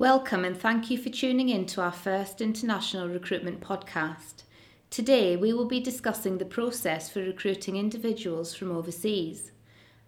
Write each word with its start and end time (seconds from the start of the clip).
Welcome 0.00 0.46
and 0.46 0.56
thank 0.56 0.90
you 0.90 0.96
for 0.96 1.10
tuning 1.10 1.50
in 1.50 1.66
to 1.66 1.82
our 1.82 1.92
first 1.92 2.40
international 2.40 3.06
recruitment 3.06 3.60
podcast. 3.60 4.44
Today 4.88 5.36
we 5.36 5.52
will 5.52 5.66
be 5.66 5.78
discussing 5.78 6.38
the 6.38 6.46
process 6.46 7.10
for 7.10 7.20
recruiting 7.20 7.76
individuals 7.76 8.54
from 8.54 8.72
overseas. 8.72 9.52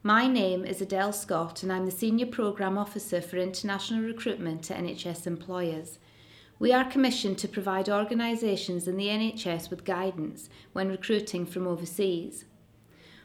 My 0.02 0.26
name 0.26 0.64
is 0.64 0.80
Adele 0.80 1.12
Scott 1.12 1.62
and 1.62 1.70
I'm 1.70 1.84
the 1.84 1.90
Senior 1.90 2.24
Programme 2.24 2.78
Officer 2.78 3.20
for 3.20 3.36
International 3.36 4.02
Recruitment 4.02 4.70
at 4.70 4.78
NHS 4.78 5.26
Employers. 5.26 5.98
We 6.58 6.72
are 6.72 6.90
commissioned 6.90 7.36
to 7.40 7.46
provide 7.48 7.90
organisations 7.90 8.88
in 8.88 8.96
the 8.96 9.08
NHS 9.08 9.68
with 9.68 9.84
guidance 9.84 10.48
when 10.72 10.88
recruiting 10.88 11.44
from 11.44 11.66
overseas. 11.66 12.46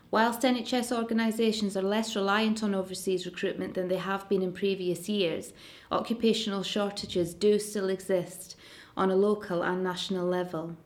Whilst 0.10 0.42
NHS 0.42 0.96
organisations 0.98 1.76
are 1.76 1.82
less 1.82 2.16
reliant 2.16 2.64
on 2.64 2.74
overseas 2.74 3.26
recruitment 3.26 3.74
than 3.74 3.90
they 3.90 3.98
have 3.98 4.30
been 4.30 4.42
in 4.42 4.54
previous 4.54 5.10
years, 5.10 5.52
occupational 5.92 6.64
shortages 6.64 7.34
do 7.34 7.60
still 7.60 7.90
exist 7.90 8.56
on 8.96 9.12
a 9.12 9.16
local 9.16 9.64
and 9.64 9.84
national 9.84 10.26
level. 10.26 10.78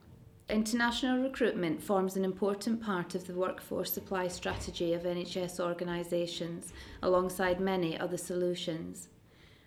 International 0.49 1.21
recruitment 1.21 1.84
forms 1.84 2.17
an 2.17 2.26
important 2.26 2.81
part 2.81 3.13
of 3.13 3.27
the 3.27 3.34
workforce 3.34 3.93
supply 3.93 4.27
strategy 4.27 4.93
of 4.93 5.03
NHS 5.03 5.59
organisations, 5.59 6.73
alongside 7.03 7.59
many 7.59 7.98
other 7.98 8.17
solutions. 8.17 9.07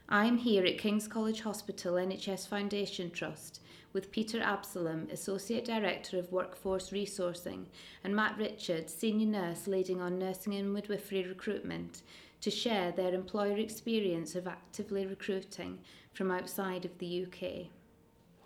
I 0.09 0.27
am 0.27 0.37
here 0.37 0.65
at 0.65 0.79
King's 0.79 1.07
College 1.09 1.43
Hospital 1.43 1.95
NHS 1.95 2.49
Foundation 2.49 3.11
Trust 3.11 3.61
with 3.95 4.11
Peter 4.11 4.43
Absalom, 4.43 5.09
Associate 5.11 5.65
Director 5.65 6.19
of 6.19 6.33
Workforce 6.33 6.91
Resourcing, 6.91 7.67
and 8.03 8.15
Matt 8.15 8.37
Richards, 8.37 8.93
Senior 8.93 9.29
Nurse 9.29 9.67
leading 9.67 10.03
on 10.03 10.19
nursing 10.19 10.55
and 10.55 10.75
midwifery 10.75 11.25
recruitment, 11.25 12.03
to 12.43 12.51
share 12.51 12.93
their 12.93 13.15
employer 13.15 13.57
experience 13.57 14.35
of 14.35 14.47
actively 14.47 15.07
recruiting 15.07 15.79
from 16.13 16.31
outside 16.31 16.85
of 16.85 16.99
the 16.99 17.25
UK. 17.25 17.69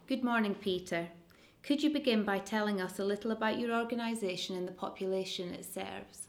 Good 0.06 0.22
morning, 0.22 0.54
Peter. 0.54 1.08
Could 1.62 1.82
you 1.82 1.90
begin 1.90 2.22
by 2.24 2.38
telling 2.38 2.80
us 2.80 2.98
a 2.98 3.04
little 3.04 3.32
about 3.32 3.58
your 3.58 3.74
organisation 3.74 4.54
and 4.54 4.68
the 4.68 4.72
population 4.72 5.52
it 5.52 5.64
serves? 5.64 6.27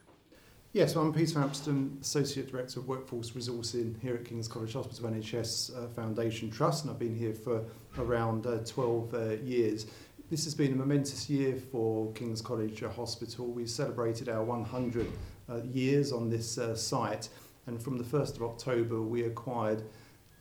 Yes, 0.72 0.96
I'm 0.96 1.12
Peter 1.12 1.40
Absalom, 1.40 1.98
Associate 2.00 2.48
Director 2.48 2.80
of 2.80 2.88
Workforce 2.88 3.32
Resourcing 3.32 4.00
here 4.04 4.14
at 4.14 4.24
King's 4.24 4.48
College 4.48 4.74
Hospital 4.74 5.10
NHS 5.10 5.76
uh, 5.76 5.88
Foundation 5.88 6.52
Trust, 6.52 6.84
and 6.84 6.94
I've 6.94 7.00
been 7.00 7.16
here 7.16 7.34
for 7.34 7.66
around 7.98 8.46
uh, 8.46 8.60
12 8.64 9.14
uh, 9.16 9.30
years. 9.44 9.88
This 10.30 10.44
has 10.44 10.54
been 10.54 10.74
a 10.74 10.76
momentous 10.76 11.28
year 11.28 11.56
for 11.56 12.14
King's 12.14 12.40
College 12.40 12.82
Hospital. 12.82 13.48
We 13.48 13.66
celebrated 13.66 14.30
our 14.30 14.44
100 14.44 15.08
uh, 15.50 15.62
years 15.64 16.12
on 16.12 16.30
this 16.30 16.60
uh, 16.60 16.76
site, 16.76 17.30
and 17.66 17.82
from 17.82 17.98
the 17.98 18.04
1st 18.04 18.36
of 18.36 18.44
October, 18.44 19.02
we 19.02 19.24
acquired 19.24 19.82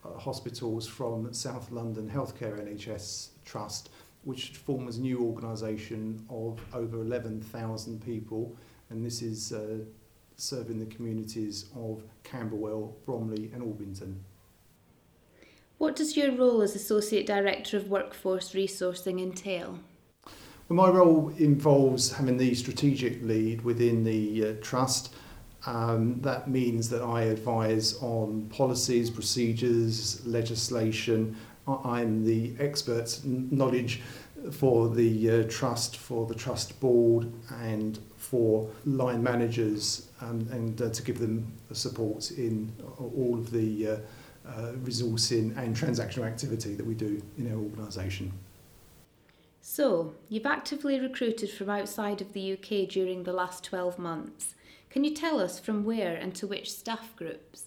uh, 0.04 0.18
hospitals 0.18 0.86
from 0.86 1.32
South 1.32 1.72
London 1.72 2.06
Healthcare 2.06 2.60
NHS 2.62 3.28
Trust, 3.46 3.88
which 4.24 4.50
forms 4.58 4.98
a 4.98 5.00
new 5.00 5.22
organisation 5.22 6.22
of 6.28 6.60
over 6.74 7.00
11,000 7.00 8.04
people, 8.04 8.54
and 8.90 9.02
this 9.02 9.22
is 9.22 9.54
serving 10.38 10.78
the 10.78 10.86
communities 10.86 11.66
of 11.76 12.02
Camberwell, 12.22 12.96
Bromley 13.04 13.50
and 13.52 13.62
Orpington. 13.62 14.14
What 15.78 15.96
does 15.96 16.16
your 16.16 16.32
role 16.32 16.62
as 16.62 16.74
Associate 16.74 17.26
Director 17.26 17.76
of 17.76 17.88
Workforce 17.88 18.52
Resourcing 18.52 19.20
entail? 19.20 19.80
Well, 20.68 20.76
my 20.76 20.88
role 20.88 21.32
involves 21.38 22.12
having 22.12 22.36
the 22.36 22.54
strategic 22.54 23.22
lead 23.22 23.62
within 23.62 24.04
the 24.04 24.48
uh, 24.48 24.52
Trust. 24.60 25.14
Um, 25.66 26.20
that 26.20 26.48
means 26.48 26.88
that 26.90 27.02
I 27.02 27.22
advise 27.22 27.94
on 28.00 28.48
policies, 28.48 29.10
procedures, 29.10 30.24
legislation. 30.24 31.36
I'm 31.66 32.24
the 32.24 32.54
expert 32.60 33.18
knowledge 33.24 34.02
for 34.52 34.88
the 34.88 35.30
uh, 35.30 35.42
trust, 35.48 35.96
for 35.96 36.26
the 36.26 36.34
trust 36.34 36.78
board, 36.80 37.32
and 37.50 37.98
for 38.18 38.68
line 38.84 39.22
managers, 39.22 40.08
um, 40.20 40.46
and 40.50 40.82
uh, 40.82 40.90
to 40.90 41.02
give 41.02 41.18
them 41.18 41.50
support 41.72 42.32
in 42.32 42.72
all 42.98 43.34
of 43.34 43.50
the 43.50 43.86
uh, 43.86 43.96
uh, 44.46 44.72
resourcing 44.84 45.56
and 45.56 45.74
transactional 45.74 46.26
activity 46.26 46.74
that 46.74 46.84
we 46.84 46.94
do 46.94 47.22
in 47.38 47.50
our 47.52 47.58
organisation. 47.58 48.32
So, 49.60 50.14
you've 50.28 50.46
actively 50.46 50.98
recruited 50.98 51.50
from 51.50 51.70
outside 51.70 52.20
of 52.20 52.32
the 52.32 52.54
UK 52.54 52.88
during 52.88 53.22
the 53.22 53.32
last 53.32 53.64
12 53.64 53.98
months. 53.98 54.54
Can 54.90 55.04
you 55.04 55.14
tell 55.14 55.40
us 55.40 55.60
from 55.60 55.84
where 55.84 56.16
and 56.16 56.34
to 56.36 56.46
which 56.46 56.72
staff 56.72 57.14
groups? 57.14 57.64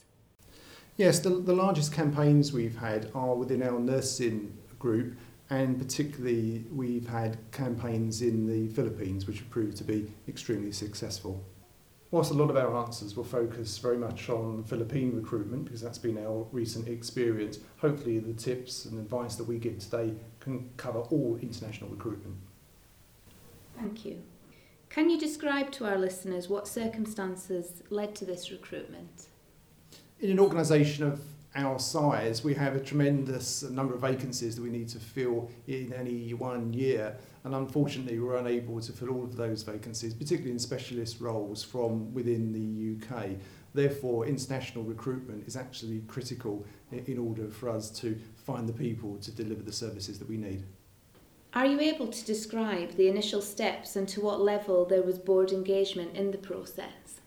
Yes, 0.98 1.20
the, 1.20 1.30
the 1.30 1.54
largest 1.54 1.94
campaigns 1.94 2.52
we've 2.52 2.78
had 2.78 3.12
are 3.14 3.36
within 3.36 3.64
our 3.64 3.80
nursing 3.80 4.58
group 4.80 5.14
and 5.52 5.78
particularly 5.78 6.64
we've 6.72 7.08
had 7.08 7.38
campaigns 7.52 8.22
in 8.22 8.48
the 8.48 8.74
Philippines 8.74 9.28
which 9.28 9.40
have 9.40 9.50
proved 9.50 9.76
to 9.78 9.84
be 9.84 10.10
extremely 10.28 10.72
successful. 10.72 11.44
Whilst 12.10 12.32
a 12.32 12.34
lot 12.34 12.50
of 12.50 12.56
our 12.56 12.76
answers 12.78 13.18
will 13.18 13.26
focus 13.26 13.78
very 13.78 13.98
much 13.98 14.30
on 14.30 14.64
Philippine 14.64 15.14
recruitment 15.14 15.66
because 15.66 15.82
that's 15.82 15.98
been 15.98 16.18
our 16.18 16.48
recent 16.54 16.88
experience, 16.88 17.60
hopefully 17.78 18.18
the 18.20 18.34
tips 18.34 18.86
and 18.86 18.98
advice 18.98 19.36
that 19.36 19.44
we 19.44 19.60
give 19.60 19.78
today 19.80 20.14
can 20.40 20.70
cover 20.78 21.00
all 21.00 21.38
international 21.42 21.90
recruitment. 21.90 22.36
Thank 23.78 24.06
you. 24.06 24.22
Can 24.90 25.10
you 25.10 25.20
describe 25.20 25.72
to 25.74 25.86
our 25.86 25.98
listeners 25.98 26.48
what 26.48 26.68
circumstances 26.68 27.84
led 27.90 28.16
to 28.16 28.26
this 28.26 28.52
recruitment? 28.52 29.28
In 30.22 30.32
an 30.32 30.40
organisation 30.40 31.06
of 31.06 31.22
our 31.56 31.80
size, 31.80 32.44
we 32.44 32.54
have 32.54 32.76
a 32.76 32.80
tremendous 32.80 33.64
number 33.64 33.94
of 33.94 34.02
vacancies 34.02 34.56
that 34.56 34.62
we 34.62 34.70
need 34.70 34.88
to 34.90 35.00
fill 35.00 35.50
in 35.68 35.92
any 35.94 36.34
one 36.34 36.72
year. 36.72 37.18
And 37.44 37.54
unfortunately, 37.54 38.20
we're 38.20 38.38
unable 38.38 38.80
to 38.80 38.92
fill 38.94 39.10
all 39.10 39.24
of 39.24 39.36
those 39.36 39.64
vacancies, 39.64 40.14
particularly 40.14 40.52
in 40.52 40.60
specialist 40.60 41.20
roles 41.20 41.64
from 41.64 42.14
within 42.14 42.54
the 42.54 42.96
UK. 42.96 43.32
Therefore, 43.74 44.26
international 44.26 44.84
recruitment 44.84 45.48
is 45.48 45.56
actually 45.56 46.02
critical 46.08 46.66
in 46.92 47.18
order 47.18 47.50
for 47.50 47.70
us 47.70 47.90
to 48.02 48.18
find 48.46 48.68
the 48.68 48.74
people 48.74 49.18
to 49.18 49.32
deliver 49.32 49.62
the 49.62 49.72
services 49.72 50.20
that 50.20 50.30
we 50.30 50.38
need. 50.38 50.64
Are 51.54 51.66
you 51.66 51.82
able 51.82 52.08
to 52.08 52.26
describe 52.26 52.92
the 52.92 53.10
initial 53.10 53.42
steps 53.42 53.98
and 53.98 54.08
to 54.10 54.22
what 54.22 54.40
level 54.40 54.86
there 54.86 55.04
was 55.04 55.20
board 55.20 55.52
engagement 55.52 56.16
in 56.16 56.32
the 56.32 56.38
process? 56.38 57.21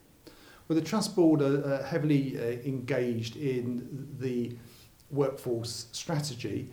Well, 0.67 0.79
the 0.79 0.85
Trust 0.85 1.15
Board 1.15 1.43
are 1.43 1.63
uh, 1.63 1.85
heavily 1.85 2.39
uh, 2.39 2.43
engaged 2.67 3.37
in 3.37 4.09
the 4.19 4.57
workforce 5.11 5.89
strategy 5.93 6.71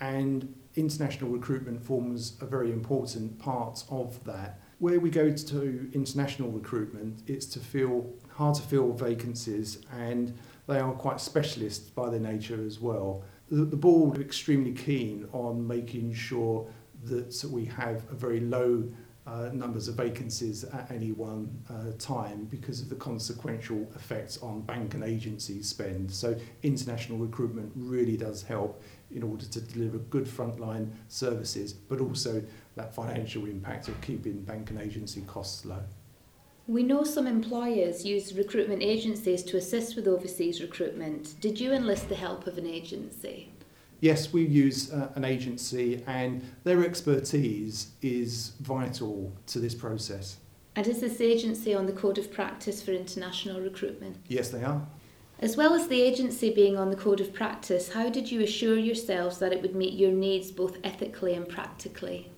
and 0.00 0.54
international 0.76 1.30
recruitment 1.30 1.84
forms 1.84 2.38
a 2.40 2.46
very 2.46 2.72
important 2.72 3.38
part 3.38 3.84
of 3.90 4.22
that. 4.24 4.60
Where 4.78 4.98
we 4.98 5.10
go 5.10 5.30
to 5.30 5.90
international 5.92 6.50
recruitment, 6.50 7.22
it's 7.26 7.46
to 7.46 7.58
fill 7.60 8.14
hard 8.30 8.54
to 8.56 8.62
fill 8.62 8.92
vacancies 8.92 9.78
and 9.92 10.36
they 10.66 10.78
are 10.78 10.92
quite 10.92 11.20
specialist 11.20 11.94
by 11.94 12.08
their 12.08 12.20
nature 12.20 12.64
as 12.66 12.80
well. 12.80 13.24
The, 13.50 13.66
the 13.66 13.76
board 13.76 14.18
are 14.18 14.22
extremely 14.22 14.72
keen 14.72 15.28
on 15.32 15.66
making 15.66 16.14
sure 16.14 16.66
that 17.04 17.44
we 17.50 17.66
have 17.66 18.10
a 18.10 18.14
very 18.14 18.40
low 18.40 18.90
uh, 19.26 19.48
numbers 19.52 19.88
of 19.88 19.94
vacancies 19.94 20.64
at 20.64 20.90
any 20.90 21.12
one 21.12 21.48
uh, 21.70 21.96
time 21.98 22.44
because 22.44 22.80
of 22.80 22.88
the 22.88 22.94
consequential 22.94 23.88
effects 23.94 24.38
on 24.42 24.60
bank 24.62 24.94
and 24.94 25.02
agency 25.02 25.62
spend. 25.62 26.10
So 26.10 26.36
international 26.62 27.18
recruitment 27.18 27.72
really 27.74 28.16
does 28.16 28.42
help 28.42 28.82
in 29.10 29.22
order 29.22 29.46
to 29.46 29.60
deliver 29.60 29.98
good 29.98 30.26
frontline 30.26 30.90
services, 31.08 31.72
but 31.72 32.00
also 32.00 32.42
that 32.76 32.94
financial 32.94 33.46
impact 33.46 33.88
of 33.88 33.98
keeping 34.00 34.42
bank 34.42 34.70
and 34.70 34.80
agency 34.80 35.22
costs 35.22 35.64
low. 35.64 35.82
We 36.66 36.82
know 36.82 37.04
some 37.04 37.26
employers 37.26 38.06
use 38.06 38.34
recruitment 38.34 38.82
agencies 38.82 39.42
to 39.44 39.58
assist 39.58 39.96
with 39.96 40.08
overseas 40.08 40.62
recruitment. 40.62 41.38
Did 41.40 41.60
you 41.60 41.72
enlist 41.72 42.08
the 42.08 42.14
help 42.14 42.46
of 42.46 42.56
an 42.56 42.66
agency? 42.66 43.53
Yes, 44.04 44.34
we 44.34 44.44
use 44.44 44.92
uh, 44.92 45.08
an 45.14 45.24
agency 45.24 46.04
and 46.06 46.42
their 46.62 46.84
expertise 46.84 47.92
is 48.02 48.52
vital 48.60 49.32
to 49.46 49.58
this 49.58 49.74
process. 49.74 50.36
And 50.76 50.86
is 50.86 51.00
this 51.00 51.20
agency 51.22 51.74
on 51.74 51.86
the 51.86 51.92
Code 51.92 52.18
of 52.18 52.30
Practice 52.30 52.82
for 52.82 52.90
International 52.90 53.60
Recruitment? 53.62 54.16
Yes, 54.28 54.50
they 54.50 54.62
are. 54.62 54.86
As 55.38 55.56
well 55.56 55.72
as 55.72 55.88
the 55.88 56.02
agency 56.02 56.52
being 56.52 56.76
on 56.76 56.90
the 56.90 56.96
Code 56.96 57.20
of 57.20 57.32
Practice, 57.32 57.92
how 57.92 58.10
did 58.10 58.30
you 58.30 58.42
assure 58.42 58.76
yourselves 58.76 59.38
that 59.38 59.52
it 59.52 59.62
would 59.62 59.74
meet 59.74 59.94
your 59.94 60.12
needs 60.12 60.50
both 60.50 60.76
ethically 60.84 61.34
and 61.34 61.48
practically? 61.48 62.30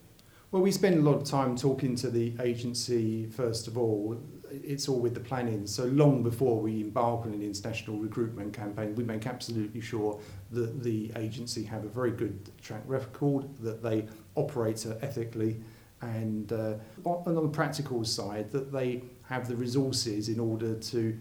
Well, 0.53 0.63
we 0.63 0.71
spend 0.71 0.99
a 0.99 1.03
lot 1.03 1.17
of 1.17 1.25
time 1.25 1.57
talking 1.57 1.97
to 1.97 2.11
the 2.11 2.35
agency 2.41 3.27
first 3.27 3.67
of 3.67 3.77
all. 3.77 4.21
It's 4.67 4.89
all 4.89 4.99
with 4.99 5.15
the 5.15 5.21
planning. 5.21 5.67
So 5.67 5.85
long 5.85 6.23
before 6.23 6.61
we 6.61 6.81
embark 6.81 7.25
on 7.25 7.33
an 7.33 7.43
international 7.43 7.99
recruitment 7.99 8.53
campaign, 8.53 8.95
we 8.97 9.05
make 9.05 9.27
absolutely 9.27 9.81
sure 9.81 10.21
that 10.51 10.83
the 10.83 11.13
agency 11.17 11.63
have 11.65 11.85
a 11.85 11.89
very 11.89 12.11
good 12.11 12.51
track 12.61 12.83
record, 12.87 13.45
that 13.61 13.83
they 13.83 14.07
operate 14.35 14.85
ethically, 15.01 15.61
and 16.03 16.53
uh, 16.53 16.75
on 17.05 17.35
the 17.35 17.49
practical 17.49 18.05
side, 18.05 18.51
that 18.51 18.73
they 18.73 19.03
have 19.23 19.49
the 19.49 19.57
resources 19.57 20.29
in 20.29 20.41
order 20.41 20.75
to 20.75 21.17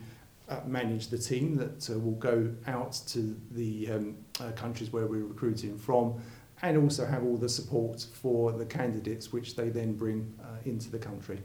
uh, 0.49 0.59
manage 0.65 1.07
the 1.07 1.17
team 1.17 1.55
that 1.55 1.89
uh, 1.89 1.97
will 1.99 2.11
go 2.13 2.53
out 2.67 2.99
to 3.07 3.39
the 3.51 3.89
um, 3.91 4.17
uh, 4.39 4.51
countries 4.51 4.91
where 4.91 5.07
we're 5.07 5.25
recruiting 5.25 5.77
from 5.77 6.21
and 6.61 6.77
also 6.77 7.05
have 7.05 7.23
all 7.23 7.37
the 7.37 7.49
support 7.49 8.05
for 8.13 8.51
the 8.51 8.65
candidates 8.65 9.33
which 9.33 9.55
they 9.55 9.69
then 9.69 9.93
bring 9.93 10.33
uh, 10.41 10.57
into 10.65 10.89
the 10.89 10.99
country. 10.99 11.41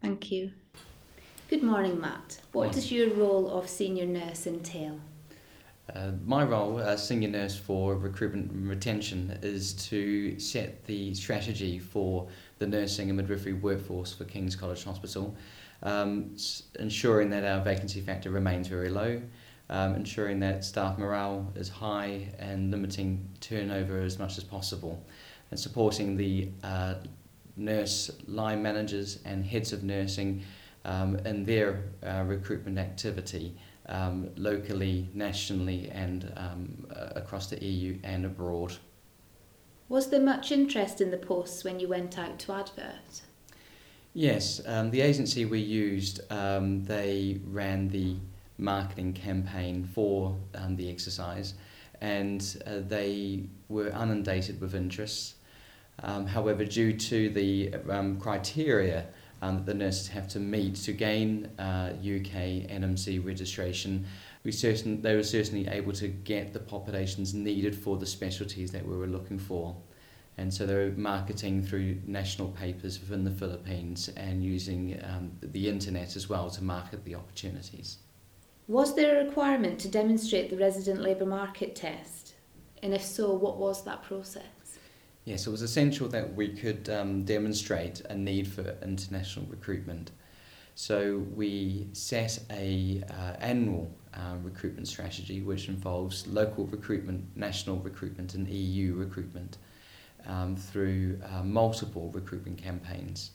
Thank 0.00 0.30
you. 0.30 0.52
Good 1.50 1.62
morning, 1.62 2.00
Matt. 2.00 2.40
What 2.52 2.62
Morning. 2.62 2.74
does 2.74 2.90
your 2.90 3.10
role 3.10 3.50
of 3.50 3.68
senior 3.68 4.06
nurse 4.06 4.46
entail? 4.46 4.98
Uh, 5.94 6.12
my 6.24 6.42
role 6.42 6.80
as 6.80 7.06
senior 7.06 7.28
nurse 7.28 7.54
for 7.54 7.96
recruitment 7.96 8.50
and 8.50 8.66
retention 8.66 9.38
is 9.42 9.74
to 9.88 10.38
set 10.40 10.86
the 10.86 11.14
strategy 11.14 11.78
for 11.78 12.28
the 12.58 12.66
nursing 12.66 13.10
and 13.10 13.18
midwifery 13.18 13.52
workforce 13.52 14.14
for 14.14 14.24
King's 14.24 14.56
College 14.56 14.84
Hospital, 14.84 15.36
um, 15.82 16.34
ensuring 16.80 17.28
that 17.28 17.44
our 17.44 17.62
vacancy 17.62 18.00
factor 18.00 18.30
remains 18.30 18.66
very 18.66 18.88
low, 18.88 19.20
um, 19.68 19.94
ensuring 19.96 20.40
that 20.40 20.64
staff 20.64 20.96
morale 20.96 21.52
is 21.56 21.68
high 21.68 22.26
and 22.38 22.70
limiting 22.70 23.28
turnover 23.40 24.00
as 24.00 24.18
much 24.18 24.38
as 24.38 24.44
possible, 24.44 25.04
and 25.50 25.60
supporting 25.60 26.16
the 26.16 26.48
uh, 26.62 26.94
nurse 27.58 28.10
line 28.26 28.62
managers 28.62 29.18
and 29.26 29.44
heads 29.44 29.74
of 29.74 29.82
nursing 29.84 30.42
um, 30.84 31.16
in 31.24 31.44
their 31.44 31.82
uh, 32.06 32.24
recruitment 32.26 32.78
activity 32.78 33.56
um, 33.86 34.30
locally, 34.36 35.08
nationally, 35.14 35.90
and 35.90 36.32
um, 36.36 36.86
across 37.14 37.48
the 37.48 37.62
EU 37.64 37.98
and 38.02 38.24
abroad. 38.24 38.76
Was 39.88 40.08
there 40.08 40.20
much 40.20 40.50
interest 40.50 41.00
in 41.00 41.10
the 41.10 41.18
posts 41.18 41.64
when 41.64 41.78
you 41.78 41.88
went 41.88 42.18
out 42.18 42.38
to 42.40 42.52
advert? 42.52 43.22
Yes, 44.14 44.60
um, 44.66 44.90
the 44.90 45.00
agency 45.00 45.44
we 45.44 45.58
used, 45.58 46.20
um, 46.32 46.84
they 46.84 47.40
ran 47.44 47.88
the 47.88 48.16
marketing 48.58 49.12
campaign 49.12 49.84
for 49.84 50.36
um, 50.54 50.76
the 50.76 50.88
exercise, 50.88 51.54
and 52.00 52.62
uh, 52.66 52.78
they 52.86 53.44
were 53.68 53.88
inundated 53.88 54.60
with 54.60 54.74
interest. 54.74 55.34
Um, 56.02 56.26
however, 56.26 56.64
due 56.64 56.92
to 56.92 57.28
the 57.30 57.74
um, 57.90 58.18
criteria 58.18 59.06
um, 59.44 59.56
that 59.56 59.66
the 59.66 59.74
nurses 59.74 60.08
have 60.08 60.26
to 60.28 60.40
meet 60.40 60.74
to 60.76 60.92
gain 60.92 61.50
uh, 61.58 61.92
UK 61.98 62.64
NMC 62.70 63.24
registration, 63.24 64.06
we 64.42 64.52
certain, 64.52 65.02
they 65.02 65.14
were 65.14 65.22
certainly 65.22 65.68
able 65.68 65.92
to 65.92 66.08
get 66.08 66.54
the 66.54 66.58
populations 66.58 67.34
needed 67.34 67.74
for 67.74 67.98
the 67.98 68.06
specialties 68.06 68.70
that 68.72 68.86
we 68.86 68.96
were 68.96 69.06
looking 69.06 69.38
for. 69.38 69.76
And 70.38 70.52
so 70.52 70.64
they 70.66 70.74
were 70.74 70.92
marketing 70.96 71.62
through 71.62 72.00
national 72.06 72.48
papers 72.48 72.98
within 72.98 73.22
the 73.22 73.30
Philippines 73.30 74.10
and 74.16 74.42
using 74.42 74.98
um, 75.04 75.30
the 75.42 75.68
internet 75.68 76.16
as 76.16 76.28
well 76.28 76.48
to 76.50 76.64
market 76.64 77.04
the 77.04 77.14
opportunities. 77.14 77.98
Was 78.66 78.96
there 78.96 79.20
a 79.20 79.24
requirement 79.26 79.78
to 79.80 79.88
demonstrate 79.88 80.48
the 80.48 80.56
resident 80.56 81.02
labour 81.02 81.26
market 81.26 81.76
test? 81.76 82.34
And 82.82 82.94
if 82.94 83.04
so, 83.04 83.34
what 83.34 83.58
was 83.58 83.84
that 83.84 84.02
process? 84.02 84.63
Yes, 85.24 85.46
it 85.46 85.50
was 85.50 85.62
essential 85.62 86.06
that 86.08 86.34
we 86.34 86.48
could 86.48 86.90
um, 86.90 87.24
demonstrate 87.24 88.02
a 88.10 88.14
need 88.14 88.46
for 88.46 88.76
international 88.82 89.46
recruitment. 89.46 90.10
So 90.74 91.24
we 91.34 91.88
set 91.94 92.40
a 92.50 93.02
uh, 93.08 93.36
annual 93.40 93.90
uh, 94.12 94.34
recruitment 94.42 94.86
strategy 94.86 95.40
which 95.40 95.68
involves 95.68 96.26
local 96.26 96.66
recruitment, 96.66 97.24
national 97.36 97.76
recruitment, 97.76 98.34
and 98.34 98.46
EU 98.48 98.94
recruitment 98.94 99.56
um, 100.26 100.56
through 100.56 101.18
uh, 101.32 101.42
multiple 101.42 102.10
recruitment 102.12 102.58
campaigns, 102.58 103.30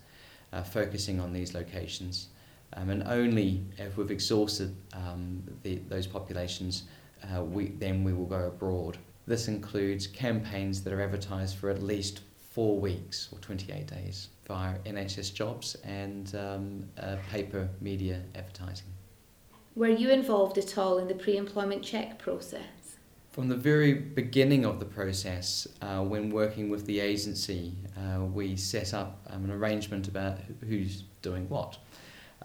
uh, 0.54 0.62
focusing 0.62 1.20
on 1.20 1.34
these 1.34 1.56
locations. 1.56 2.28
Um, 2.74 2.92
and 2.92 3.04
only 3.08 3.64
if 3.80 3.98
we've 3.98 4.12
exhausted 4.12 4.76
um, 4.94 5.42
the, 5.64 5.78
those 5.88 6.06
populations, 6.06 6.84
uh, 7.36 7.44
we, 7.44 7.70
then 7.70 8.04
we 8.04 8.14
will 8.14 8.26
go 8.26 8.46
abroad. 8.46 9.00
This 9.30 9.48
includes 9.48 10.08
campaigns 10.08 10.82
that 10.82 10.92
are 10.92 11.02
advertised 11.04 11.58
for 11.58 11.70
at 11.70 11.84
least 11.84 12.22
four 12.50 12.80
weeks 12.80 13.30
or 13.32 13.38
28 13.38 13.86
days 13.86 14.30
via 14.48 14.74
NHS 14.88 15.32
jobs 15.32 15.76
and 15.84 16.34
um, 16.34 16.84
uh, 17.00 17.18
paper 17.30 17.70
media 17.80 18.24
advertising. 18.34 18.88
Were 19.76 19.88
you 19.88 20.10
involved 20.10 20.58
at 20.58 20.80
all 20.80 20.98
in 20.98 21.08
the 21.08 21.14
pre 21.14 21.38
employment 21.38 21.84
check 21.84 22.18
process? 22.18 22.98
From 23.30 23.50
the 23.50 23.56
very 23.56 23.94
beginning 23.94 24.66
of 24.66 24.80
the 24.80 24.86
process, 24.86 25.68
uh, 25.84 26.00
when 26.00 26.32
working 26.32 26.68
with 26.68 26.88
the 26.88 27.00
agency, 27.00 27.76
uh, 27.96 28.22
we 28.22 28.56
set 28.56 28.96
up 28.96 29.22
um, 29.30 29.44
an 29.44 29.52
arrangement 29.52 30.08
about 30.08 30.40
who's 30.68 31.04
doing 31.22 31.48
what. 31.50 31.78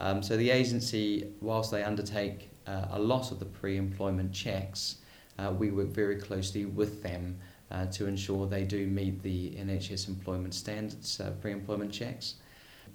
Um, 0.02 0.22
so 0.22 0.36
the 0.36 0.50
agency, 0.50 1.32
whilst 1.40 1.70
they 1.70 1.82
undertake 1.82 2.50
uh, 2.66 2.88
a 2.90 2.98
lot 2.98 3.32
of 3.32 3.38
the 3.38 3.46
pre-employment 3.46 4.34
checks, 4.34 4.96
uh, 5.38 5.52
we 5.56 5.70
work 5.70 5.88
very 5.88 6.16
closely 6.16 6.64
with 6.64 7.02
them 7.02 7.38
uh, 7.70 7.86
to 7.86 8.06
ensure 8.06 8.46
they 8.46 8.64
do 8.64 8.86
meet 8.86 9.22
the 9.22 9.50
NHS 9.52 10.08
employment 10.08 10.54
standards 10.54 11.20
uh, 11.20 11.30
pre-employment 11.40 11.92
checks, 11.92 12.34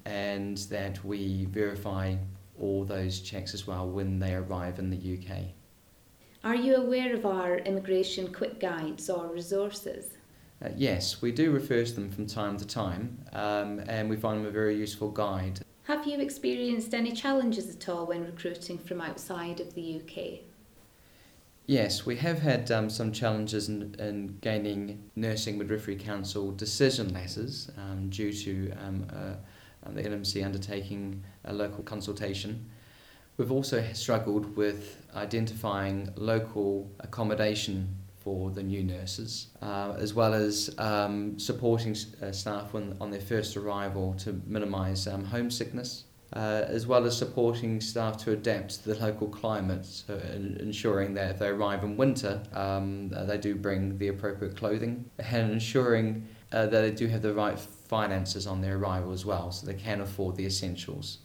and 0.04 0.56
that 0.70 1.04
we 1.04 1.46
verify 1.46 2.16
all 2.58 2.84
those 2.84 3.20
checks 3.20 3.54
as 3.54 3.66
well 3.66 3.88
when 3.88 4.18
they 4.18 4.34
arrive 4.34 4.78
in 4.78 4.90
the 4.90 4.96
UK. 5.18 5.38
Are 6.42 6.54
you 6.54 6.76
aware 6.76 7.14
of 7.14 7.26
our 7.26 7.58
immigration 7.58 8.32
quick 8.32 8.60
guides 8.60 9.10
or 9.10 9.28
resources? 9.28 10.12
Uh, 10.62 10.68
yes, 10.76 11.20
we 11.22 11.32
do 11.32 11.50
refer 11.50 11.84
to 11.84 11.92
them 11.92 12.10
from 12.10 12.26
time 12.26 12.56
to 12.56 12.66
time, 12.66 13.18
um, 13.32 13.80
and 13.88 14.08
we 14.08 14.16
find 14.16 14.40
them 14.40 14.46
a 14.46 14.50
very 14.50 14.76
useful 14.76 15.10
guide. 15.10 15.60
Have 15.84 16.06
you 16.06 16.20
experienced 16.20 16.94
any 16.94 17.12
challenges 17.12 17.74
at 17.74 17.88
all 17.88 18.06
when 18.06 18.24
recruiting 18.24 18.78
from 18.78 19.00
outside 19.00 19.60
of 19.60 19.74
the 19.74 20.00
UK? 20.00 20.49
Yes, 21.70 22.04
we 22.04 22.16
have 22.16 22.40
had 22.40 22.68
um, 22.72 22.90
some 22.90 23.12
challenges 23.12 23.68
in, 23.68 23.94
in 24.00 24.38
gaining 24.40 25.08
Nursing 25.14 25.56
Midwifery 25.56 25.94
Council 25.94 26.50
decision 26.50 27.14
letters 27.14 27.70
um, 27.78 28.10
due 28.10 28.32
to 28.32 28.72
um, 28.72 29.06
uh, 29.08 29.92
the 29.92 30.02
NMC 30.02 30.44
undertaking 30.44 31.22
a 31.44 31.52
local 31.52 31.84
consultation. 31.84 32.68
We've 33.36 33.52
also 33.52 33.84
struggled 33.92 34.56
with 34.56 35.06
identifying 35.14 36.12
local 36.16 36.90
accommodation 36.98 37.94
for 38.18 38.50
the 38.50 38.64
new 38.64 38.82
nurses, 38.82 39.50
uh, 39.62 39.94
as 39.96 40.12
well 40.12 40.34
as 40.34 40.74
um, 40.76 41.38
supporting 41.38 41.94
uh, 42.20 42.32
staff 42.32 42.72
when, 42.72 42.96
on 43.00 43.12
their 43.12 43.20
first 43.20 43.56
arrival 43.56 44.14
to 44.14 44.42
minimise 44.44 45.06
um, 45.06 45.24
homesickness, 45.24 46.02
uh, 46.32 46.64
as 46.66 46.86
well 46.86 47.04
as 47.04 47.16
supporting 47.16 47.80
staff 47.80 48.16
to 48.24 48.32
adapt 48.32 48.82
to 48.82 48.90
the 48.90 49.00
local 49.00 49.28
climate, 49.28 49.84
so 49.84 50.14
en- 50.32 50.56
ensuring 50.60 51.14
that 51.14 51.32
if 51.32 51.38
they 51.38 51.48
arrive 51.48 51.82
in 51.82 51.96
winter, 51.96 52.42
um, 52.52 53.12
uh, 53.14 53.24
they 53.24 53.38
do 53.38 53.54
bring 53.54 53.98
the 53.98 54.08
appropriate 54.08 54.56
clothing, 54.56 55.04
and 55.18 55.52
ensuring 55.52 56.26
uh, 56.52 56.66
that 56.66 56.80
they 56.82 56.90
do 56.90 57.06
have 57.08 57.22
the 57.22 57.34
right 57.34 57.58
finances 57.58 58.46
on 58.46 58.60
their 58.60 58.76
arrival 58.76 59.12
as 59.12 59.24
well, 59.24 59.50
so 59.50 59.66
they 59.66 59.74
can 59.74 60.00
afford 60.00 60.36
the 60.36 60.46
essentials. 60.46 61.18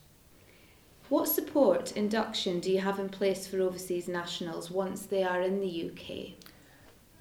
What 1.07 1.27
support 1.27 1.91
induction 1.91 2.59
do 2.59 2.71
you 2.71 2.79
have 2.79 2.97
in 2.97 3.09
place 3.09 3.45
for 3.45 3.62
overseas 3.62 4.07
nationals 4.07 4.71
once 4.71 5.05
they 5.05 5.21
are 5.21 5.41
in 5.41 5.59
the 5.59 5.91
UK? 5.91 6.33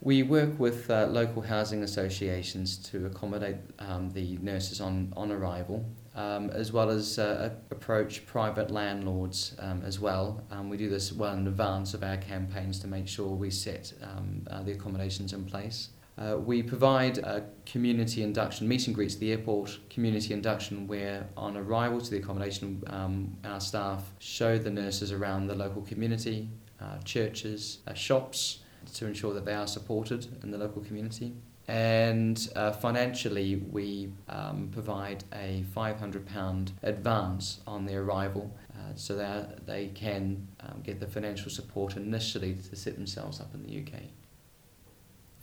We 0.05 0.23
work 0.23 0.61
with 0.61 0.91
uh, 0.91 1.07
local 1.07 1.41
housing 1.41 1.83
associations 1.83 2.77
to 2.91 3.07
accommodate 3.07 3.57
um, 3.79 4.11
the 4.11 4.37
nurses 4.43 4.83
on, 4.83 5.11
on 5.17 5.33
arrival, 5.33 5.83
um, 6.15 6.51
as 6.51 6.73
well 6.73 6.91
as 6.91 7.19
uh, 7.19 7.55
approach 7.71 8.27
private 8.27 8.71
landlords 8.71 9.57
um, 9.61 9.81
as 9.83 9.99
well. 9.99 10.43
Um, 10.51 10.69
we 10.69 10.77
do 10.77 10.91
this 10.91 11.11
well 11.11 11.33
in 11.33 11.47
advance 11.47 11.95
of 11.95 12.03
our 12.03 12.19
campaigns 12.19 12.79
to 12.81 12.87
make 12.87 13.09
sure 13.09 13.29
we 13.29 13.49
set 13.49 13.95
um, 14.03 14.47
uh, 14.51 14.63
the 14.63 14.73
accommodations 14.73 15.33
in 15.33 15.47
place. 15.47 15.89
Uh, 16.19 16.37
we 16.37 16.63
provide 16.63 17.17
a 17.17 17.43
community 17.65 18.23
induction, 18.23 18.69
meet 18.69 18.87
and 18.87 18.95
greets 18.95 19.15
at 19.15 19.21
the 19.21 19.33
airport, 19.33 19.79
community 19.89 20.35
induction 20.35 20.87
where 20.87 21.27
on 21.35 21.57
arrival 21.57 21.99
to 21.99 22.11
the 22.11 22.19
accommodation 22.19 22.83
um, 22.89 23.35
our 23.43 23.59
staff 23.59 24.13
show 24.19 24.59
the 24.59 24.71
nurses 24.71 25.13
around 25.13 25.47
the 25.47 25.55
local 25.55 25.81
community, 25.81 26.51
uh, 26.79 26.99
churches, 27.05 27.79
uh, 27.89 27.95
shops, 27.95 28.59
to 28.95 29.07
ensure 29.07 29.33
that 29.35 29.45
they 29.45 29.55
are 29.55 29.67
supported 29.67 30.27
in 30.43 30.51
the 30.51 30.59
local 30.59 30.83
community. 30.83 31.33
And 31.67 32.49
uh, 32.55 32.73
financially, 32.73 33.57
we 33.57 34.11
um, 34.29 34.69
provide 34.71 35.25
a 35.33 35.65
£500 35.75 36.73
advance 36.83 37.61
on 37.67 37.87
their 37.87 38.03
arrival 38.03 38.55
uh, 38.73 38.93
so 38.97 39.17
that 39.17 39.67
they 39.67 39.89
can 39.89 40.47
um, 40.61 40.83
get 40.83 41.01
the 41.01 41.07
financial 41.07 41.51
support 41.51 41.97
initially 41.97 42.55
to 42.69 42.77
set 42.77 42.97
themselves 42.97 43.41
up 43.41 43.55
in 43.55 43.63
the 43.63 43.81
UK. 43.81 44.03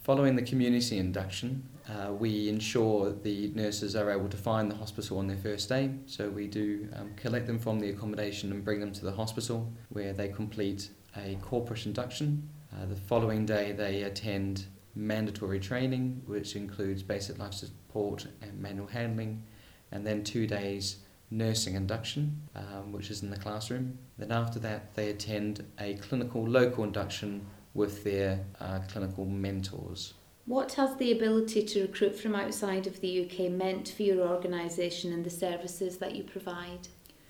Following 0.04 0.36
the 0.36 0.42
community 0.42 0.98
induction, 0.98 1.64
uh, 1.88 2.12
we 2.12 2.50
ensure 2.50 3.12
the 3.12 3.50
nurses 3.50 3.96
are 3.96 4.12
able 4.12 4.30
to 4.30 4.38
find 4.38 4.70
the 4.70 4.76
hospital 4.76 5.20
on 5.20 5.28
their 5.28 5.38
first 5.38 5.70
day. 5.70 5.92
So 6.06 6.30
we 6.30 6.48
do 6.48 6.88
um, 6.96 7.12
collect 7.16 7.46
them 7.46 7.60
from 7.60 7.80
the 7.80 7.90
accommodation 7.90 8.52
and 8.52 8.66
bring 8.66 8.80
them 8.80 8.92
to 8.94 9.06
the 9.06 9.12
hospital 9.12 9.72
where 9.90 10.12
they 10.12 10.28
complete 10.28 10.90
a 11.16 11.36
corporate 11.42 11.86
induction. 11.86 12.50
Uh, 12.74 12.86
the 12.86 12.96
following 12.96 13.46
day, 13.46 13.72
they 13.72 14.04
attend 14.04 14.66
mandatory 14.96 15.60
training, 15.60 16.22
which 16.26 16.56
includes 16.56 17.04
basic 17.04 17.38
life 17.38 17.54
support 17.54 18.28
and 18.42 18.60
manual 18.60 18.88
handling, 18.88 19.44
and 19.92 20.06
then 20.06 20.24
two 20.24 20.48
days 20.48 20.98
nursing 21.30 21.76
induction, 21.76 22.42
um, 22.56 22.92
which 22.92 23.10
is 23.10 23.24
in 23.24 23.30
the 23.30 23.38
classroom. 23.38 23.98
Then 24.18 24.32
after 24.32 24.60
that, 24.60 24.94
they 24.96 25.10
attend 25.10 25.66
a 25.80 25.96
clinical 25.96 26.48
local 26.48 26.84
induction 26.84 27.46
with 27.74 28.04
their 28.04 28.44
uh, 28.60 28.80
clinical 28.90 29.26
mentors. 29.26 30.14
What 30.46 30.74
has 30.74 30.96
the 30.98 31.12
ability 31.12 31.64
to 31.64 31.84
recruit 31.84 32.20
from 32.20 32.36
outside 32.36 32.88
of 32.88 33.00
the 33.00 33.26
UK 33.26 33.52
meant 33.52 33.90
for 33.90 34.04
your 34.04 34.28
organisation 34.28 35.14
and 35.14 35.24
the 35.24 35.30
services 35.30 35.98
that 35.98 36.16
you 36.16 36.24
provide? 36.24 36.88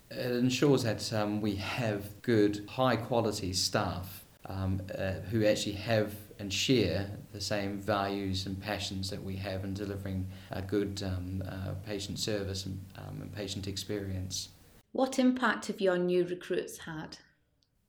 It 0.10 0.32
ensures 0.32 0.84
that 0.84 1.12
um, 1.14 1.42
we 1.42 1.56
have 1.56 2.22
good, 2.22 2.66
high 2.68 2.96
quality 2.96 3.54
staff 3.54 4.26
um, 4.48 4.82
uh, 4.98 5.14
who 5.30 5.46
actually 5.46 5.76
have 5.76 6.14
and 6.40 6.52
share 6.52 7.10
the 7.32 7.40
same 7.40 7.80
values 7.80 8.48
and 8.48 8.60
passions 8.60 9.10
that 9.10 9.24
we 9.24 9.36
have 9.36 9.64
in 9.64 9.74
delivering 9.74 10.28
a 10.52 10.62
good 10.62 11.02
um, 11.04 11.44
uh, 11.48 11.74
patient 11.86 12.20
service 12.20 12.66
and, 12.66 12.84
um, 12.98 13.22
and 13.22 13.34
patient 13.34 13.68
experience. 13.68 14.50
What 14.92 15.20
impact 15.20 15.68
have 15.68 15.80
your 15.80 15.98
new 15.98 16.26
recruits 16.26 16.80
had? 16.80 17.18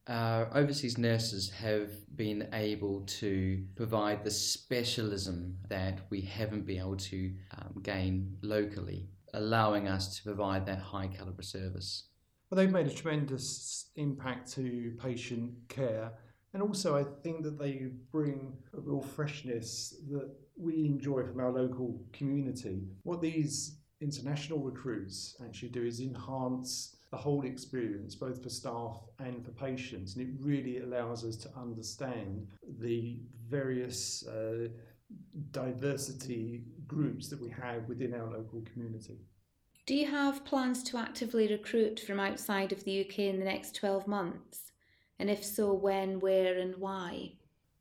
Our 0.06 0.50
overseas 0.54 0.98
nurses 0.98 1.48
have 1.50 1.90
been 2.16 2.48
able 2.52 3.02
to 3.02 3.64
provide 3.76 4.24
the 4.24 4.30
specialism 4.30 5.56
that 5.68 6.00
we 6.10 6.20
haven't 6.20 6.66
been 6.66 6.80
able 6.80 6.96
to 6.96 7.32
um, 7.56 7.80
gain 7.82 8.36
locally, 8.42 9.08
allowing 9.32 9.88
us 9.88 10.16
to 10.16 10.24
provide 10.24 10.66
that 10.66 10.80
high 10.80 11.06
calibre 11.06 11.44
service. 11.44 12.04
Well, 12.50 12.56
they've 12.56 12.70
made 12.70 12.86
a 12.86 12.94
tremendous 12.94 13.86
impact 13.96 14.52
to 14.54 14.92
patient 15.00 15.52
care 15.68 16.12
and 16.54 16.62
also, 16.62 16.96
I 16.96 17.04
think 17.22 17.42
that 17.44 17.58
they 17.58 17.88
bring 18.10 18.56
a 18.76 18.80
real 18.80 19.00
freshness 19.00 19.94
that 20.10 20.30
we 20.56 20.84
enjoy 20.84 21.24
from 21.24 21.40
our 21.40 21.50
local 21.50 22.04
community. 22.12 22.82
What 23.04 23.22
these 23.22 23.78
international 24.02 24.58
recruits 24.58 25.36
actually 25.44 25.70
do 25.70 25.84
is 25.84 26.00
enhance 26.00 26.96
the 27.10 27.16
whole 27.16 27.44
experience, 27.44 28.14
both 28.14 28.42
for 28.42 28.48
staff 28.48 28.98
and 29.18 29.44
for 29.44 29.52
patients, 29.52 30.16
and 30.16 30.28
it 30.28 30.34
really 30.40 30.78
allows 30.80 31.24
us 31.24 31.36
to 31.36 31.50
understand 31.56 32.46
the 32.80 33.20
various 33.48 34.26
uh, 34.26 34.68
diversity 35.50 36.64
groups 36.86 37.28
that 37.28 37.40
we 37.40 37.50
have 37.50 37.88
within 37.88 38.14
our 38.14 38.30
local 38.30 38.62
community. 38.72 39.18
Do 39.86 39.94
you 39.94 40.06
have 40.06 40.44
plans 40.44 40.82
to 40.84 40.98
actively 40.98 41.48
recruit 41.48 42.00
from 42.00 42.20
outside 42.20 42.72
of 42.72 42.84
the 42.84 43.00
UK 43.04 43.20
in 43.20 43.38
the 43.38 43.44
next 43.44 43.74
12 43.74 44.06
months? 44.06 44.71
And 45.22 45.30
if 45.30 45.44
so, 45.44 45.72
when, 45.72 46.18
where, 46.18 46.58
and 46.58 46.74
why? 46.78 47.34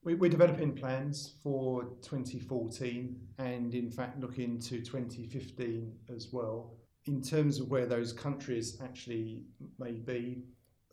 We're 0.04 0.30
developing 0.30 0.76
plans 0.76 1.34
for 1.42 1.86
2014 2.04 3.20
and, 3.40 3.74
in 3.74 3.90
fact, 3.90 4.20
looking 4.20 4.60
to 4.60 4.80
2015 4.80 5.92
as 6.16 6.28
well. 6.32 6.76
In 7.08 7.20
terms 7.20 7.60
of 7.60 7.72
where 7.72 7.88
those 7.88 8.14
countries 8.14 8.80
actually 8.84 9.42
may 9.80 9.94
be, 9.94 10.44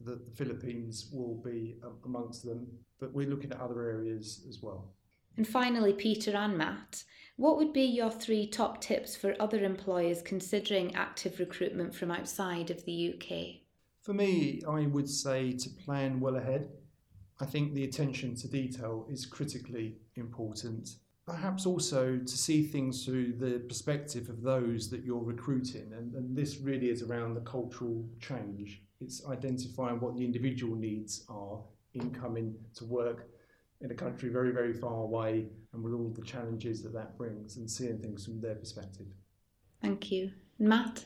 the 0.00 0.18
Philippines 0.36 1.10
will 1.12 1.34
be 1.44 1.76
um, 1.84 1.98
amongst 2.06 2.46
them, 2.46 2.66
but 2.98 3.12
we're 3.12 3.28
looking 3.28 3.52
at 3.52 3.60
other 3.60 3.82
areas 3.82 4.46
as 4.48 4.62
well. 4.62 4.94
And 5.36 5.46
finally, 5.46 5.92
Peter 5.92 6.34
and 6.34 6.56
Matt, 6.56 7.04
what 7.36 7.58
would 7.58 7.74
be 7.74 7.84
your 7.84 8.10
three 8.10 8.46
top 8.46 8.80
tips 8.80 9.14
for 9.14 9.36
other 9.38 9.62
employers 9.64 10.22
considering 10.22 10.94
active 10.94 11.40
recruitment 11.40 11.94
from 11.94 12.10
outside 12.10 12.70
of 12.70 12.86
the 12.86 13.12
UK? 13.12 13.67
For 14.08 14.14
me, 14.14 14.62
I 14.66 14.86
would 14.86 15.06
say 15.06 15.52
to 15.52 15.68
plan 15.68 16.18
well 16.18 16.36
ahead. 16.36 16.70
I 17.40 17.44
think 17.44 17.74
the 17.74 17.84
attention 17.84 18.34
to 18.36 18.48
detail 18.48 19.06
is 19.10 19.26
critically 19.26 19.98
important. 20.14 20.94
Perhaps 21.26 21.66
also 21.66 22.16
to 22.16 22.38
see 22.38 22.66
things 22.66 23.04
through 23.04 23.34
the 23.34 23.58
perspective 23.68 24.30
of 24.30 24.40
those 24.40 24.88
that 24.88 25.04
you're 25.04 25.22
recruiting. 25.22 25.92
And, 25.92 26.14
and 26.14 26.34
this 26.34 26.56
really 26.56 26.88
is 26.88 27.02
around 27.02 27.34
the 27.34 27.42
cultural 27.42 28.02
change. 28.18 28.80
It's 29.02 29.26
identifying 29.26 30.00
what 30.00 30.16
the 30.16 30.24
individual 30.24 30.74
needs 30.74 31.26
are 31.28 31.60
in 31.92 32.10
coming 32.10 32.54
to 32.76 32.86
work 32.86 33.28
in 33.82 33.90
a 33.90 33.94
country 33.94 34.30
very, 34.30 34.52
very 34.52 34.72
far 34.72 35.02
away 35.02 35.50
and 35.74 35.84
with 35.84 35.92
all 35.92 36.14
the 36.16 36.24
challenges 36.24 36.82
that 36.82 36.94
that 36.94 37.18
brings 37.18 37.58
and 37.58 37.70
seeing 37.70 37.98
things 37.98 38.24
from 38.24 38.40
their 38.40 38.54
perspective. 38.54 39.08
Thank 39.82 40.10
you. 40.10 40.30
Matt? 40.58 41.04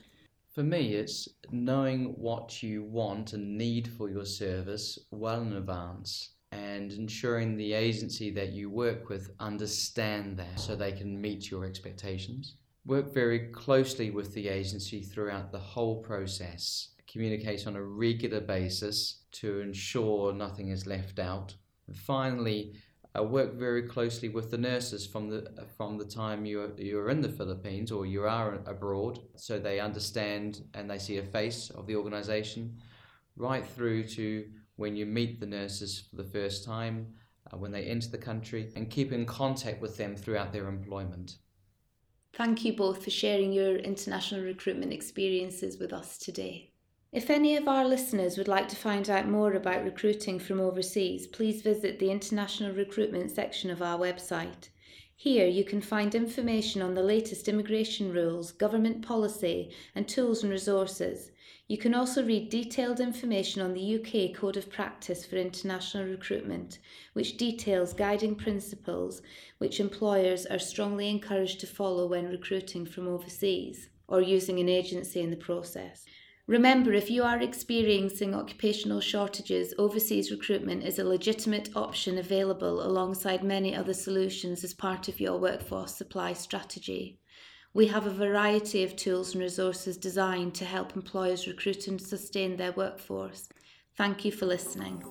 For 0.53 0.63
me, 0.63 0.93
it's 0.93 1.31
knowing 1.51 2.15
what 2.19 2.63
you 2.63 2.85
want 2.85 3.33
and 3.33 3.57
need 3.57 3.89
for 3.89 4.11
your 4.11 4.27
service 4.27 4.99
well 5.11 5.41
in 5.41 5.55
advance 5.55 6.35
and 6.51 6.93
ensuring 6.93 7.57
the 7.57 7.73
agency 7.73 8.31
that 8.33 8.53
you 8.53 8.69
work 8.69 9.09
with 9.09 9.31
understand 9.41 10.37
that 10.37 10.61
so 10.61 10.77
they 10.77 10.93
can 10.93 11.19
meet 11.19 11.51
your 11.51 11.65
expectations. 11.65 12.57
Work 12.85 13.15
very 13.15 13.51
closely 13.51 14.11
with 14.11 14.35
the 14.35 14.49
agency 14.49 15.01
throughout 15.01 15.53
the 15.53 15.59
whole 15.59 16.03
process. 16.03 16.89
Communicate 17.11 17.67
on 17.67 17.77
a 17.77 17.83
regular 17.83 18.41
basis 18.43 19.23
to 19.33 19.61
ensure 19.61 20.35
nothing 20.35 20.69
is 20.69 20.87
left 20.87 21.19
out. 21.19 21.55
And 21.87 21.97
finally, 21.97 22.75
uh, 23.17 23.23
work 23.23 23.55
very 23.55 23.83
closely 23.83 24.29
with 24.29 24.51
the 24.51 24.59
nurses 24.59 25.07
from 25.07 25.29
the 25.29 25.67
from 25.77 25.99
the 25.99 26.05
time 26.05 26.47
you're 26.47 26.71
you're 26.79 27.11
in 27.11 27.21
the 27.21 27.29
Philippines 27.29 27.93
or 27.93 28.07
you 28.07 28.25
are 28.25 28.55
abroad, 28.67 29.21
so 29.37 29.59
they 29.59 29.81
understand 29.81 30.63
and 30.75 30.91
they 30.91 30.99
see 30.99 31.19
a 31.19 31.23
face 31.23 31.71
of 31.71 31.87
the 31.87 31.97
organisation, 31.97 32.79
right 33.37 33.67
through 33.67 34.05
to 34.09 34.47
when 34.77 34.97
you 34.97 35.05
meet 35.05 35.39
the 35.39 35.47
nurses 35.47 36.05
for 36.09 36.17
the 36.17 36.25
first 36.25 36.65
time, 36.65 37.07
uh, 37.53 37.57
when 37.57 37.71
they 37.71 37.85
enter 37.85 38.09
the 38.09 38.19
country, 38.19 38.73
and 38.77 38.91
keep 38.91 39.13
in 39.13 39.27
contact 39.27 39.83
with 39.83 39.97
them 39.97 40.17
throughout 40.17 40.53
their 40.53 40.69
employment. 40.69 41.37
Thank 42.33 42.65
you 42.65 42.73
both 42.73 43.05
for 43.05 43.11
sharing 43.11 43.53
your 43.53 43.77
international 43.77 44.41
recruitment 44.41 44.91
experiences 44.91 45.79
with 45.79 45.93
us 45.93 46.17
today. 46.17 46.72
If 47.13 47.29
any 47.29 47.57
of 47.57 47.69
our 47.69 47.87
listeners 47.87 48.39
would 48.39 48.49
like 48.49 48.69
to 48.69 48.77
find 48.77 49.11
out 49.11 49.29
more 49.29 49.53
about 49.53 49.85
recruiting 49.85 50.39
from 50.39 50.59
overseas, 50.59 51.27
please 51.27 51.61
visit 51.61 51.99
the 51.99 52.11
International 52.11 52.73
Recruitment 52.73 53.31
section 53.31 53.69
of 53.69 53.83
our 53.83 53.99
website. 53.99 54.71
Here 55.15 55.47
you 55.47 55.63
can 55.63 55.83
find 55.83 56.15
information 56.15 56.81
on 56.81 56.95
the 56.95 57.03
latest 57.03 57.49
immigration 57.49 58.15
rules, 58.15 58.51
government 58.51 59.03
policy, 59.03 59.71
and 59.95 60.09
tools 60.09 60.43
and 60.43 60.51
resources. 60.51 61.33
You 61.69 61.77
can 61.77 61.93
also 61.93 62.25
read 62.25 62.49
detailed 62.49 62.99
information 62.99 63.61
on 63.61 63.75
the 63.75 63.97
UK 63.97 64.35
Code 64.35 64.57
of 64.57 64.71
Practice 64.71 65.27
for 65.27 65.37
International 65.37 66.07
Recruitment, 66.07 66.79
which 67.13 67.37
details 67.37 67.93
guiding 67.93 68.37
principles 68.37 69.21
which 69.59 69.81
employers 69.81 70.47
are 70.47 70.59
strongly 70.59 71.11
encouraged 71.11 71.61
to 71.61 71.67
follow 71.67 72.07
when 72.07 72.31
recruiting 72.31 72.87
from 72.87 73.07
overseas 73.07 73.91
or 74.09 74.23
using 74.23 74.59
an 74.61 74.71
agency 74.71 75.21
in 75.21 75.29
the 75.29 75.37
process. 75.37 76.07
Remember, 76.49 76.93
if 76.93 77.09
you 77.09 77.23
are 77.23 77.41
experiencing 77.41 78.35
occupational 78.35 79.01
shortages, 79.01 79.73
overseas 79.79 80.33
recruitment 80.33 80.83
is 80.83 80.99
a 80.99 81.05
legitimate 81.05 81.71
option 81.77 82.19
available 82.19 82.85
alongside 82.85 83.45
many 83.45 83.77
other 83.77 83.95
solutions 83.95 84.65
as 84.65 84.75
part 84.75 85.07
of 85.09 85.21
your 85.21 85.39
workforce 85.39 85.95
supply 85.95 86.33
strategy. 86.33 87.21
We 87.75 87.87
have 87.87 88.07
a 88.07 88.11
variety 88.11 88.83
of 88.83 88.97
tools 88.97 89.35
and 89.35 89.43
resources 89.43 89.97
designed 89.97 90.55
to 90.57 90.65
help 90.65 90.97
employers 90.97 91.47
recruit 91.47 91.87
and 91.87 92.01
sustain 92.01 92.57
their 92.57 92.73
workforce. 92.73 93.49
Thank 93.97 94.25
you 94.25 94.33
for 94.33 94.47
listening. 94.47 95.03